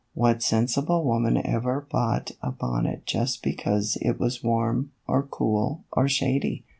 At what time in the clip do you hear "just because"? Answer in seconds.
3.05-3.99